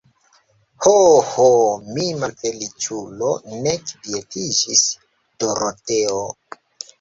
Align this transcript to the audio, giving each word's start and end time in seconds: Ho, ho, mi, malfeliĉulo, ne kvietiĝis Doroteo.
Ho, 0.85 0.93
ho, 1.31 1.43
mi, 1.97 2.05
malfeliĉulo, 2.23 3.29
ne 3.67 3.75
kvietiĝis 3.91 4.83
Doroteo. 5.45 6.19